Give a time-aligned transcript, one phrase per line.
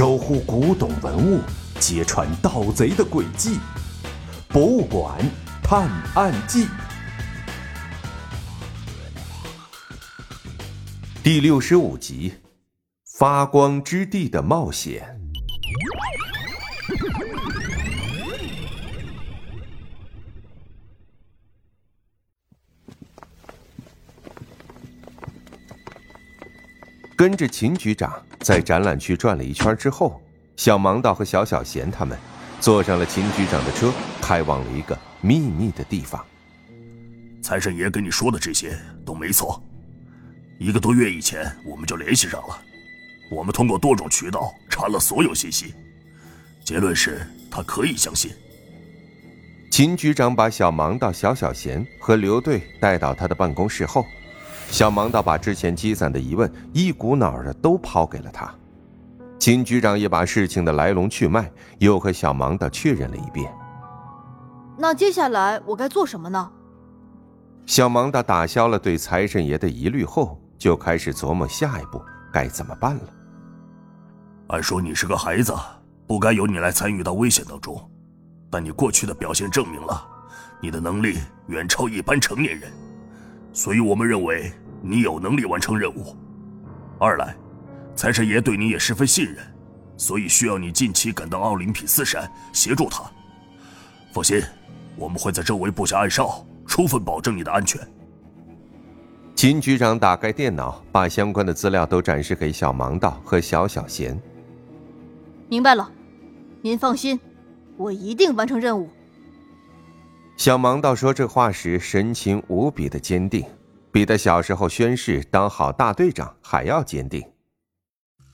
[0.00, 1.42] 守护古董文物，
[1.78, 3.56] 揭穿盗贼的诡计，
[4.48, 5.18] 《博物馆
[5.62, 6.64] 探案记》
[11.22, 12.32] 第六十五集：
[13.04, 15.29] 发光之地的冒险。
[27.20, 30.22] 跟着秦局长在展览区转了一圈之后，
[30.56, 32.18] 小盲道和小小贤他们
[32.62, 36.24] 坐上了秦局长的车，开往了一个秘密的地方。
[37.42, 38.74] 财神爷跟你说的这些
[39.04, 39.62] 都没错，
[40.58, 42.58] 一个多月以前我们就联系上了，
[43.30, 45.74] 我们通过多种渠道查了所有信息，
[46.64, 48.30] 结论是他可以相信。
[49.70, 54.06] 秦局长把小盲道、小小贤和刘队带到他的办公室后。
[54.70, 58.52] 小盲道把之前积攒的疑问一股脑儿的都抛给了他，
[59.38, 63.52] 秦局长也把事情的来龙去脉又和小盲道确认了一遍。
[64.78, 66.50] 那接下来我该做什么呢？
[67.66, 72.00] 小盲道打消了对财神爷的疑虑后，就开始琢磨下一步
[72.32, 73.02] 该怎么办了。
[74.48, 75.54] 按说你是个孩子，
[76.06, 77.78] 不该由你来参与到危险当中，
[78.48, 80.02] 但你过去的表现证明了，
[80.60, 82.72] 你的能力远超一般成年人。
[83.52, 86.16] 所以我们认为你有能力完成任务。
[86.98, 87.36] 二来，
[87.94, 89.36] 财神爷对你也十分信任，
[89.96, 93.02] 所以需要你近期赶到奥林匹斯山协助他。
[94.12, 94.42] 放心，
[94.96, 97.80] 我们会在周围布下暗哨，充分保证你的安全。
[99.34, 104.20] 秦局长打开电脑，把相关的资料都展示给小盲道和小小贤。
[105.48, 105.90] 明白了，
[106.60, 107.18] 您放心，
[107.76, 108.90] 我一定完成任务。
[110.40, 113.44] 小盲道说这话时，神情无比的坚定，
[113.92, 117.22] 比他小时候宣誓当好大队长还要坚定。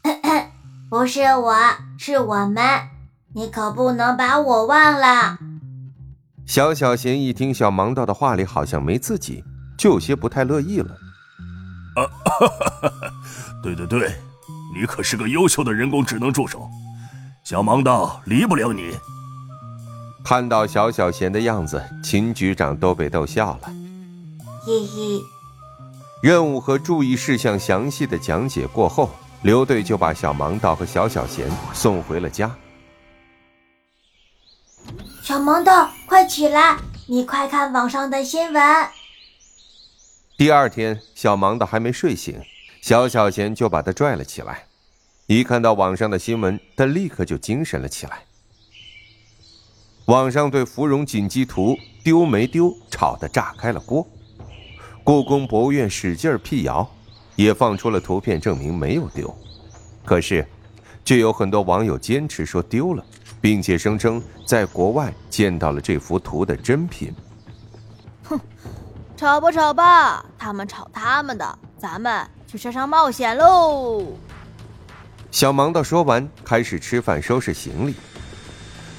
[0.89, 1.53] 不是我，
[1.99, 2.63] 是我们，
[3.35, 5.39] 你可不能把我忘了。
[6.47, 9.43] 小小贤一听小盲道的话里好像没自己，
[9.77, 10.97] 就有些不太乐意了。
[11.97, 12.07] 啊，
[13.65, 14.15] 对对对，
[14.79, 16.71] 你可是个优秀的人工智能助手，
[17.43, 18.97] 小盲道离不了你。
[20.29, 23.73] 看到小小贤的样子，秦局长都被逗笑了。
[24.67, 25.23] 嘿嘿。
[26.21, 29.09] 任务和注意事项详细的讲解过后，
[29.43, 32.53] 刘队就把小盲道和小小贤送回了家。
[35.23, 36.77] 小盲道，快起来！
[37.07, 38.89] 你快看网上的新闻。
[40.37, 42.41] 第二天，小盲道还没睡醒，
[42.83, 44.65] 小小贤就把他拽了起来。
[45.29, 48.25] 一看到网上的新闻，他立刻就精神了起来。
[50.07, 54.07] 网上对芙蓉锦鸡图丢没丢吵得炸开了锅，
[55.03, 56.89] 故宫博物院使劲辟谣，
[57.35, 59.37] 也放出了图片证明没有丢，
[60.05, 60.47] 可是，
[61.05, 63.05] 却有很多网友坚持说丢了，
[63.41, 67.13] 并且声称在国外见到了这幅图的真品。
[68.23, 68.39] 哼，
[69.17, 74.05] 吵吧吵吧，他们吵他们的，咱们去山上冒险喽！
[75.33, 77.95] 小盲道说完，开始吃饭收拾行李。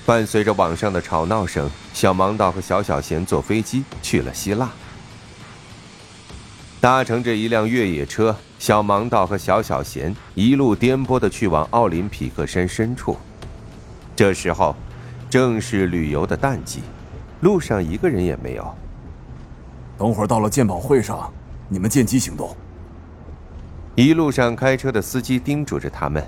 [0.07, 4.69] 伴随着网上的吵闹声，小盲道和小小贤坐飞机去了希腊。
[6.79, 13.17] 搭乘着一辆越野车，小盲道和小小贤一路颠簸的去往奥林匹克山深处。
[14.15, 14.73] 这时候，
[15.29, 16.79] 正是旅游的淡季，
[17.41, 18.73] 路上一个人也没有。
[19.97, 21.29] 等会儿到了鉴宝会上，
[21.67, 22.55] 你们见机行动。
[23.93, 26.25] 一路上开车的司机叮嘱着他们。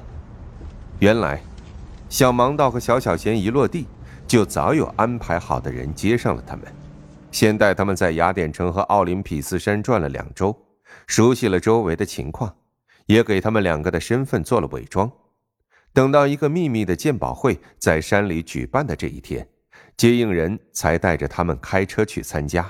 [0.99, 1.41] 原来。
[2.09, 3.87] 小盲道和小小贤一落地，
[4.27, 6.65] 就早有安排好的人接上了他们，
[7.31, 10.55] 先带他们在雅典城和奥林匹斯山转了两周，
[11.05, 12.55] 熟悉了周围的情况，
[13.05, 15.09] 也给他们两个的身份做了伪装。
[15.93, 19.47] 等到一个秘密的鉴宝会在山里举办的这一天，
[19.95, 22.67] 接应人才带着他们开车去参加。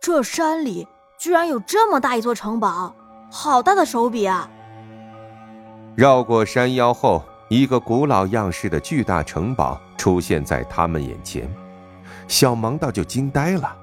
[0.00, 0.88] 这山里
[1.20, 2.96] 居然有这么大一座城堡，
[3.30, 4.48] 好大的手笔啊！
[5.94, 7.22] 绕过山腰后。
[7.48, 11.50] 一个古老样式的巨大城堡出现在他们眼前，
[12.26, 13.74] 小盲道就惊呆了。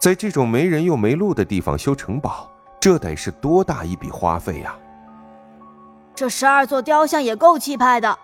[0.00, 2.50] 在这种没人又没路的地方修城堡，
[2.80, 4.76] 这得是多大一笔花费呀！
[6.16, 8.18] 这十二座雕像也够气派的。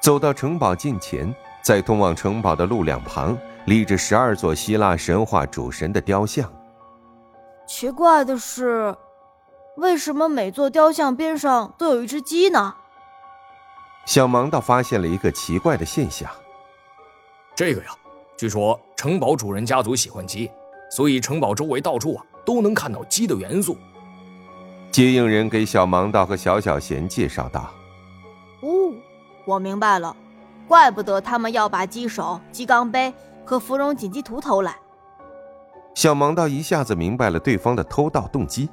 [0.00, 1.32] 走到城堡近前，
[1.62, 6.50] 在通往城堡的路两旁立着十二座希腊神话主神的雕像。
[7.68, 8.96] 奇怪的是，
[9.76, 12.74] 为什么每座雕像边上都有一只鸡呢？
[14.06, 16.30] 小盲道发现了一个奇怪的现象。
[17.54, 17.88] 这个呀，
[18.36, 20.50] 据说城堡主人家族喜欢鸡，
[20.90, 23.76] 所以城堡周围到处啊都能看到鸡的元素。
[24.90, 27.70] 接应人给小盲道和小小贤介绍道
[28.62, 28.92] ：“哦，
[29.44, 30.16] 我明白了，
[30.66, 33.12] 怪不得他们要把鸡首、鸡缸杯
[33.44, 34.74] 和芙蓉锦鸡图偷来。”
[35.94, 38.68] 小盲道一下子明白了对方的偷盗动机。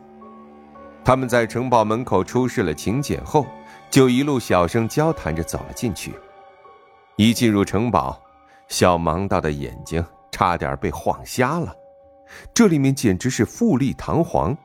[1.08, 3.46] 他们在城堡门口出示了请柬后，
[3.90, 6.14] 就一路小声交谈着走了进去。
[7.16, 8.22] 一进入城堡，
[8.68, 11.74] 小盲道的眼睛差点被晃瞎了，
[12.54, 14.58] 这里面简直是富丽堂皇。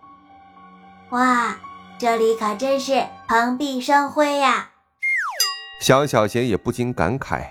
[1.10, 1.54] 哇，
[1.96, 4.70] 这里可真是蓬荜生辉呀！
[5.80, 7.44] 小小贤也不禁感慨：“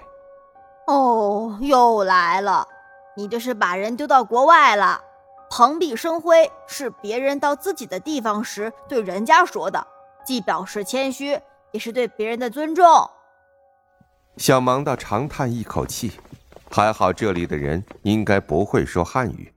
[0.88, 2.68] 哦，又来了，
[3.16, 5.00] 你这是把人丢到国外了。
[5.54, 9.86] 蓬荜生辉是别人到自己的地方时对人家说的，
[10.26, 11.38] 既表示谦虚，
[11.74, 12.86] 也是对别人的尊重。”
[14.38, 16.14] 小盲道长叹一口气，
[16.72, 19.54] 还好这里的人应该不会说汉语。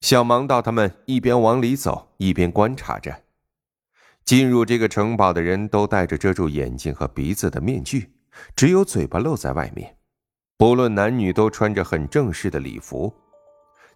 [0.00, 3.22] 小盲道他们一边往里走，一边观察着。
[4.24, 8.12] 进入这个城堡的人都戴着遮住眼睛和鼻子的面具，
[8.56, 9.96] 只有嘴巴露在外面。
[10.58, 13.14] 不论男女，都穿着很正式的礼服。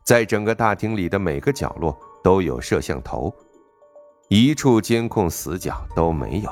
[0.07, 3.35] 在整个大厅里的每个角落都有摄像头，
[4.29, 6.51] 一处监控死角都没有。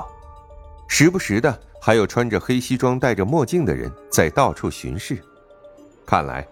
[0.87, 1.59] 时不时的。
[1.81, 5.21] 还有穿着黑西装、戴着墨镜的人在到处巡视，
[6.03, 6.43] 看来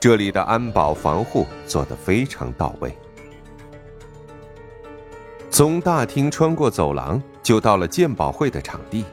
[0.00, 2.90] 这里的安保防护做得非常到位。
[5.50, 9.04] 从大厅穿过走廊，就到了鉴宝会的场地。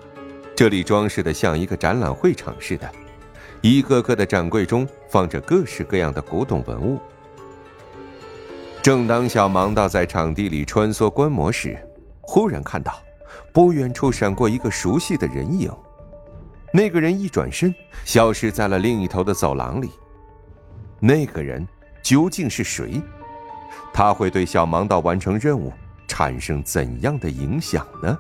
[0.56, 2.90] 这里装饰的像一个展览会场似的，
[3.62, 6.98] 一个个的展柜中放着各式各样的古董文物。
[8.88, 11.78] 正当小盲道在场地里穿梭观摩时，
[12.22, 12.98] 忽然看到。
[13.52, 15.70] 不远处闪过一个熟悉的人影，
[16.72, 17.76] 那个人一转身，
[18.06, 19.90] 消失在了另一头的走廊里。
[21.02, 21.68] 那个人
[22.02, 23.02] 究竟是谁？
[23.94, 25.74] 他会对小盲道完成任务
[26.08, 28.18] 产生怎样的影响呢？